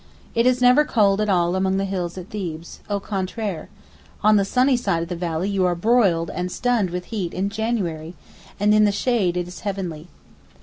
[0.33, 3.69] It is never cold at all among the hills at Thebes—au contraire.
[4.23, 7.49] On the sunny side of the valley you are broiled and stunned with heat in
[7.51, 8.15] January,
[8.59, 10.07] and in the shade it is heavenly.